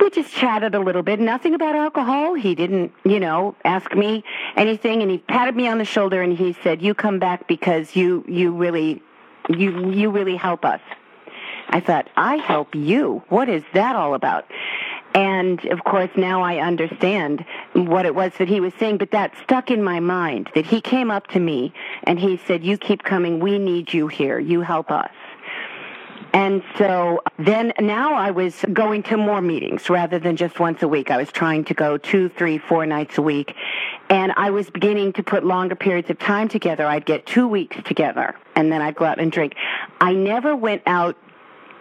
[0.00, 1.18] we just chatted a little bit.
[1.18, 2.34] Nothing about alcohol.
[2.34, 4.24] He didn't, you know, ask me
[4.56, 7.96] anything, and he patted me on the shoulder and he said, "You come back because
[7.96, 9.02] you you really
[9.48, 10.80] you you really help us."
[11.68, 13.22] I thought, "I help you?
[13.28, 14.46] What is that all about?"
[15.14, 19.32] And of course, now I understand what it was that he was saying, but that
[19.42, 21.72] stuck in my mind that he came up to me
[22.04, 23.40] and he said, You keep coming.
[23.40, 24.38] We need you here.
[24.38, 25.10] You help us.
[26.32, 30.88] And so then now I was going to more meetings rather than just once a
[30.88, 31.10] week.
[31.10, 33.54] I was trying to go two, three, four nights a week.
[34.10, 36.86] And I was beginning to put longer periods of time together.
[36.86, 39.54] I'd get two weeks together and then I'd go out and drink.
[40.00, 41.16] I never went out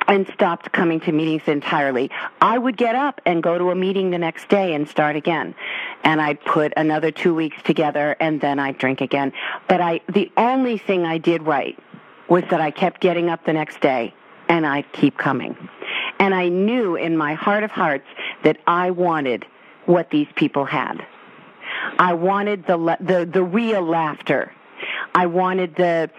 [0.08, 2.10] and stopped coming to meetings entirely.
[2.39, 5.54] I would get up and go to a meeting the next day and start again.
[6.04, 9.34] And I'd put another two weeks together and then I'd drink again.
[9.67, 11.78] But I, the only thing I did right
[12.30, 14.13] was that I kept getting up the next day
[14.49, 15.55] and I keep coming.
[16.19, 18.07] And I knew in my heart of hearts
[18.43, 19.45] that I wanted
[19.86, 21.05] what these people had.
[21.99, 24.51] I wanted the the the real laughter.
[25.13, 26.10] I wanted the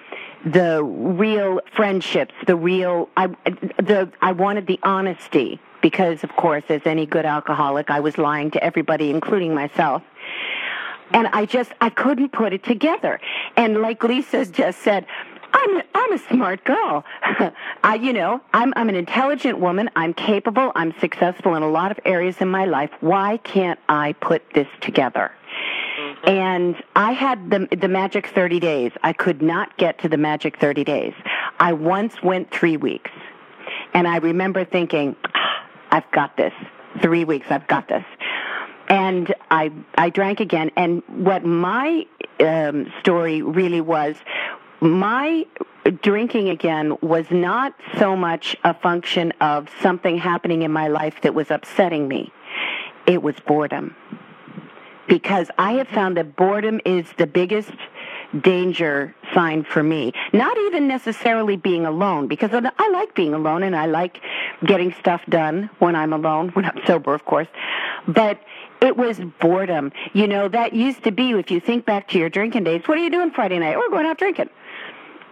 [0.45, 3.27] the real friendships, the real I
[3.79, 8.51] the I wanted the honesty because of course as any good alcoholic I was lying
[8.53, 10.03] to everybody including myself.
[11.11, 13.21] And I just I couldn't put it together.
[13.57, 15.07] And like Lisa just said,
[15.53, 17.05] I'm I'm a smart girl.
[17.85, 19.91] I you know, I'm I'm an intelligent woman.
[19.97, 20.73] I'm capable.
[20.75, 22.91] I'm successful in a lot of areas in my life.
[23.01, 25.33] Why can't I put this together?
[26.01, 26.29] Mm-hmm.
[26.29, 28.93] And I had the the magic 30 days.
[29.03, 31.15] I could not get to the magic 30 days.
[31.59, 33.11] I once went 3 weeks.
[33.95, 36.53] And I remember thinking, ah, I've got this.
[37.03, 38.05] 3 weeks, I've got this.
[38.89, 42.07] And I I drank again and what my
[42.41, 44.17] um, story really was
[44.81, 45.47] my
[46.03, 51.35] drinking again was not so much a function of something happening in my life that
[51.35, 52.33] was upsetting me.
[53.07, 53.97] It was boredom.
[55.09, 57.73] Because I have found that boredom is the biggest
[58.43, 60.13] danger sign for me.
[60.35, 64.21] Not even necessarily being alone, because I like being alone and I like
[64.67, 67.49] getting stuff done when I'm alone, when I'm sober, of course.
[68.07, 68.39] But
[68.83, 69.93] it was boredom.
[70.13, 72.99] You know, that used to be, if you think back to your drinking days, what
[72.99, 73.79] are you doing Friday night?
[73.79, 74.51] We're going out drinking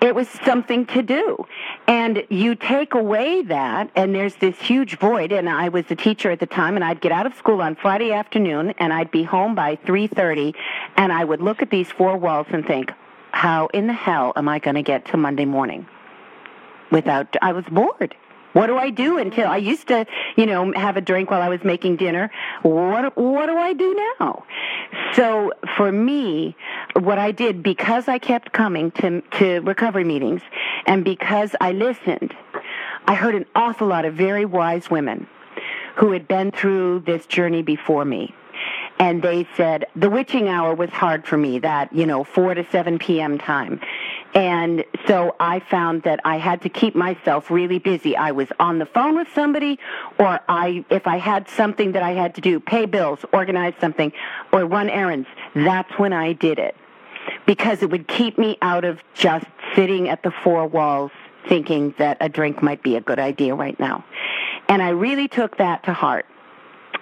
[0.01, 1.47] it was something to do.
[1.87, 5.33] And you take away that, and there's this huge void.
[5.33, 7.77] And I was a teacher at the time, and I'd get out of school on
[7.77, 10.55] Friday afternoon, and I'd be home by 3.30,
[10.97, 12.93] and I would look at these four walls and think,
[13.33, 15.87] how in the hell am I going to get to Monday morning?
[16.91, 18.15] Without, I was bored.
[18.57, 21.51] What do I do until I used to, you know, have a drink while I
[21.51, 22.31] was making dinner?
[22.63, 24.45] What what do I do now?
[25.13, 26.57] So for me,
[27.01, 30.43] what I did because I kept coming to to recovery meetings
[30.87, 32.35] and because I listened,
[33.07, 35.27] I heard an awful lot of very wise women
[35.97, 38.35] who had been through this journey before me
[38.99, 42.67] and they said the witching hour was hard for me that you know 4 to
[42.71, 43.39] 7 p.m.
[43.39, 43.81] time
[44.37, 48.15] and so I found that I had to keep myself really busy.
[48.15, 49.79] I was on the phone with somebody,
[50.19, 54.13] or I, if I had something that I had to do, pay bills, organize something,
[54.53, 56.77] or run errands, that's when I did it.
[57.47, 61.11] Because it would keep me out of just sitting at the four walls
[61.49, 64.05] thinking that a drink might be a good idea right now.
[64.69, 66.27] And I really took that to heart.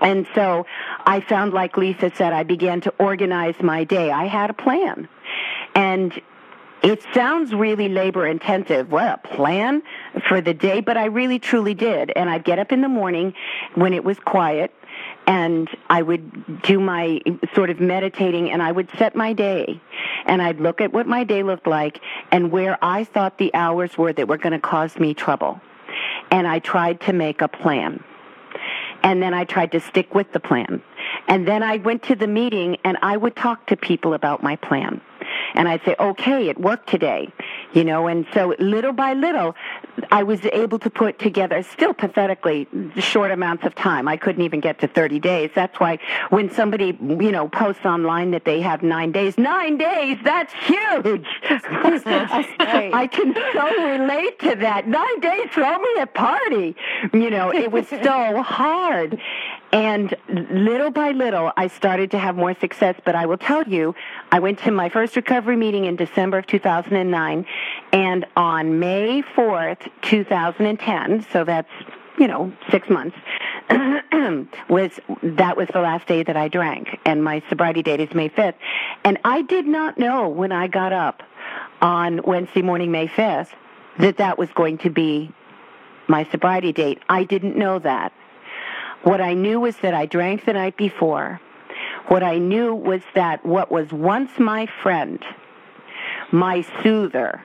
[0.00, 0.66] And so
[1.06, 4.10] I found, like Lisa said, I began to organize my day.
[4.10, 5.08] I had a plan.
[5.74, 6.20] And
[6.82, 8.92] it sounds really labor intensive.
[8.92, 9.82] What a plan
[10.28, 12.12] for the day, but I really truly did.
[12.14, 13.32] And I'd get up in the morning
[13.74, 14.74] when it was quiet
[15.26, 17.20] and I would do my
[17.54, 19.80] sort of meditating and I would set my day
[20.26, 23.96] and I'd look at what my day looked like and where I thought the hours
[23.96, 25.60] were that were going to cause me trouble.
[26.30, 28.02] And I tried to make a plan.
[29.02, 30.82] And then I tried to stick with the plan.
[31.28, 34.56] And then I went to the meeting and I would talk to people about my
[34.56, 35.00] plan
[35.54, 37.32] and I'd say, okay, it worked today,
[37.72, 39.54] you know, and so little by little,
[40.10, 42.68] I was able to put together, still pathetically
[42.98, 44.08] short amounts of time.
[44.08, 45.50] I couldn't even get to 30 days.
[45.54, 45.98] That's why
[46.30, 51.26] when somebody, you know, posts online that they have nine days, nine days, that's huge.
[51.48, 54.88] I can so relate to that.
[54.88, 56.76] Nine days, throw me a party.
[57.12, 59.20] You know, it was so hard.
[59.74, 62.94] And little by little, I started to have more success.
[63.04, 63.96] But I will tell you,
[64.30, 67.44] I went to my first recovery meeting in December of 2009.
[67.92, 71.68] And on May 4th, 2010, so that's,
[72.20, 73.16] you know, six months,
[74.68, 74.92] was
[75.24, 77.00] that was the last day that I drank.
[77.04, 78.54] And my sobriety date is May 5th.
[79.02, 81.24] And I did not know when I got up
[81.82, 83.50] on Wednesday morning, May 5th,
[83.98, 85.32] that that was going to be
[86.06, 87.02] my sobriety date.
[87.08, 88.12] I didn't know that.
[89.04, 91.38] What I knew was that I drank the night before.
[92.08, 95.22] What I knew was that what was once my friend,
[96.32, 97.42] my soother,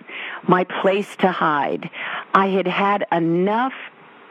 [0.48, 1.90] my place to hide,
[2.34, 3.74] I had had enough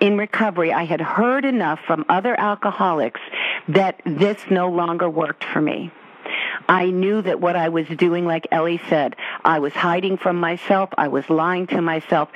[0.01, 0.72] in recovery.
[0.72, 3.20] I had heard enough from other alcoholics
[3.68, 5.91] that this no longer worked for me.
[6.66, 10.89] I knew that what I was doing, like Ellie said, I was hiding from myself.
[10.97, 12.31] I was lying to myself.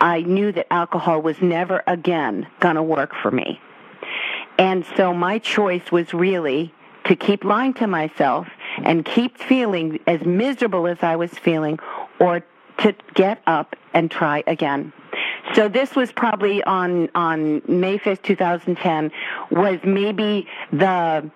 [0.00, 3.60] I knew that alcohol was never again going to work for me.
[4.58, 6.72] And so my choice was really
[7.04, 8.48] to keep lying to myself
[8.82, 11.78] and keep feeling as miserable as I was feeling
[12.18, 12.44] or
[12.78, 14.92] to get up and try again.
[15.54, 19.12] So this was probably on on May 5th, 2010
[19.50, 21.30] was maybe the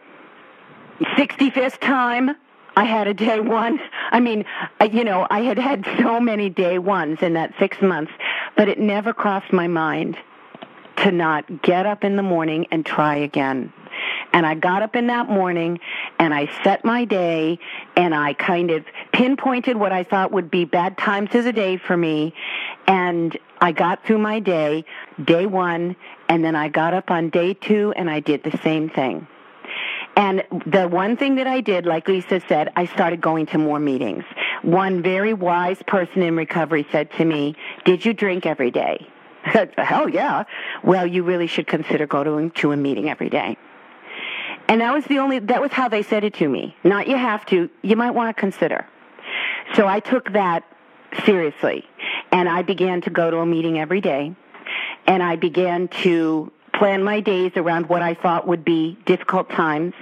[1.00, 2.36] 65th time
[2.76, 3.80] I had a day one.
[4.10, 4.44] I mean,
[4.92, 8.12] you know, I had had so many day ones in that six months,
[8.56, 10.16] but it never crossed my mind
[11.02, 13.72] to not get up in the morning and try again.
[14.32, 15.80] And I got up in that morning
[16.18, 17.58] and I set my day
[17.96, 21.76] and I kind of pinpointed what I thought would be bad times of the day
[21.76, 22.34] for me.
[22.86, 24.84] And I got through my day,
[25.22, 25.96] day one,
[26.28, 29.26] and then I got up on day two and I did the same thing.
[30.16, 33.78] And the one thing that I did, like Lisa said, I started going to more
[33.78, 34.24] meetings.
[34.62, 39.06] One very wise person in recovery said to me, Did you drink every day?
[39.78, 40.44] Hell yeah.
[40.82, 43.56] Well, you really should consider going to a meeting every day.
[44.68, 46.76] And that was the only, that was how they said it to me.
[46.84, 48.86] Not you have to, you might want to consider.
[49.74, 50.64] So I took that
[51.24, 51.84] seriously.
[52.32, 54.34] And I began to go to a meeting every day.
[55.06, 59.94] And I began to plan my days around what I thought would be difficult times.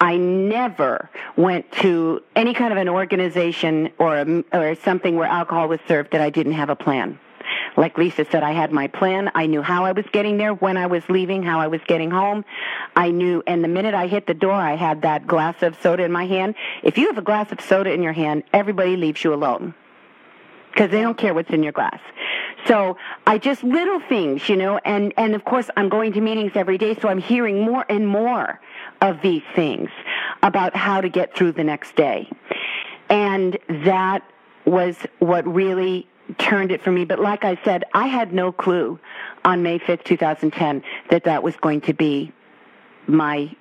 [0.00, 5.68] I never went to any kind of an organization or a, or something where alcohol
[5.68, 7.18] was served that I didn't have a plan.
[7.76, 9.30] Like Lisa said, I had my plan.
[9.34, 12.10] I knew how I was getting there, when I was leaving, how I was getting
[12.10, 12.44] home.
[12.96, 16.04] I knew, and the minute I hit the door, I had that glass of soda
[16.04, 16.54] in my hand.
[16.82, 19.74] If you have a glass of soda in your hand, everybody leaves you alone
[20.70, 22.00] because they don't care what's in your glass.
[22.66, 22.96] So
[23.26, 26.78] I just little things, you know, and, and of course I'm going to meetings every
[26.78, 28.60] day, so I'm hearing more and more
[29.00, 29.90] of these things
[30.42, 32.30] about how to get through the next day.
[33.08, 34.22] And that
[34.64, 36.06] was what really
[36.38, 37.04] turned it for me.
[37.04, 38.98] But like I said, I had no clue
[39.44, 42.32] on May 5th, 2010, that that was going to be
[43.06, 43.54] my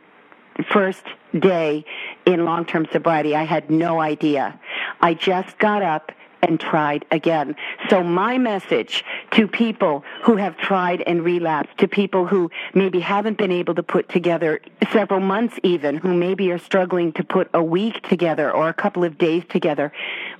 [0.71, 1.03] first
[1.37, 1.85] day
[2.25, 3.35] in long-term sobriety.
[3.35, 4.59] I had no idea.
[5.01, 6.11] I just got up
[6.41, 7.55] and tried again.
[7.89, 13.37] So my message to people who have tried and relapsed, to people who maybe haven't
[13.37, 14.61] been able to put together
[14.91, 19.03] several months even, who maybe are struggling to put a week together or a couple
[19.03, 19.91] of days together,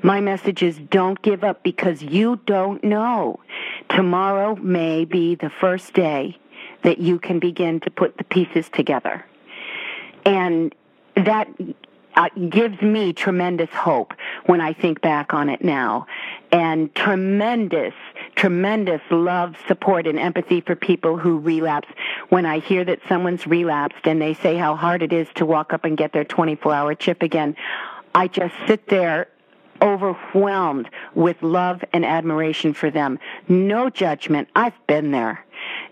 [0.02, 3.39] my message is don't give up because you don't know.
[3.89, 6.38] Tomorrow may be the first day
[6.84, 9.26] that you can begin to put the pieces together.
[10.26, 10.74] And
[11.16, 11.50] that
[12.16, 14.14] uh, gives me tremendous hope
[14.46, 16.08] when I think back on it now.
[16.52, 17.94] And tremendous,
[18.36, 21.90] tremendous love, support, and empathy for people who relapse.
[22.30, 25.74] When I hear that someone's relapsed and they say how hard it is to walk
[25.74, 27.56] up and get their 24 hour chip again,
[28.16, 29.28] I just sit there
[29.82, 33.20] overwhelmed with love and admiration for them.
[33.48, 34.50] No judgment.
[34.56, 35.46] I've been there.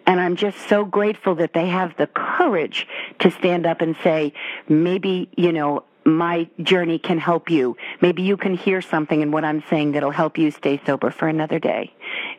[0.05, 2.87] And I'm just so grateful that they have the courage
[3.19, 4.33] to stand up and say,
[4.69, 7.75] maybe, you know, my journey can help you.
[8.01, 11.27] Maybe you can hear something in what I'm saying that'll help you stay sober for
[11.27, 11.93] another day.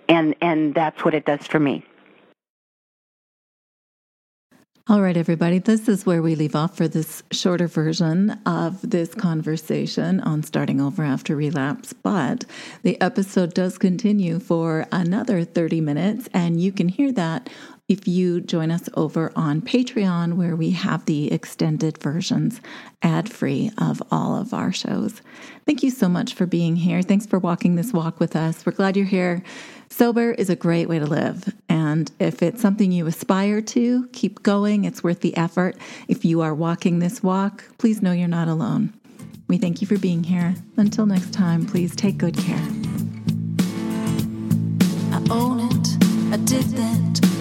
[0.08, 1.84] And and that's what it does for me.
[4.90, 9.14] All right, everybody, this is where we leave off for this shorter version of this
[9.14, 11.92] conversation on starting over after relapse.
[11.92, 12.46] But
[12.82, 17.50] the episode does continue for another 30 minutes, and you can hear that
[17.88, 22.60] if you join us over on Patreon, where we have the extended versions
[23.02, 25.22] ad free of all of our shows.
[25.64, 27.00] Thank you so much for being here.
[27.00, 28.66] Thanks for walking this walk with us.
[28.66, 29.42] We're glad you're here.
[29.88, 31.54] Sober is a great way to live.
[31.68, 34.84] And if it's something you aspire to, keep going.
[34.84, 35.76] It's worth the effort.
[36.08, 38.92] If you are walking this walk, please know you're not alone.
[39.48, 40.54] We thank you for being here.
[40.76, 42.68] Until next time, please take good care.
[45.10, 45.88] I own it.
[46.30, 47.27] I did that.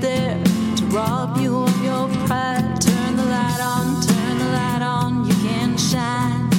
[0.00, 0.42] there
[0.76, 2.80] to rob you of your pride.
[2.80, 6.50] Turn the light on, turn the light on, you can shine.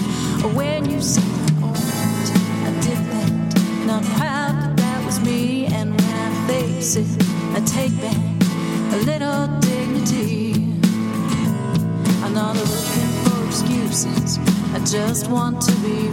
[0.55, 1.21] When you say
[1.61, 1.73] oh,
[2.67, 5.65] I did that, not proud that that was me.
[5.67, 7.07] And when I face it,
[7.53, 8.17] I take back
[8.93, 10.53] a little dignity.
[12.23, 14.39] I'm not looking for excuses.
[14.73, 16.06] I just want to be